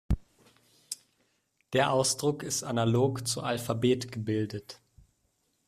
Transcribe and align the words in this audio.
Der 1.73 1.93
Ausdruck 1.93 2.41
ist 2.41 2.63
analog 2.63 3.27
zu 3.27 3.43
"Alphabet" 3.43 4.11
gebildet. 4.11 4.81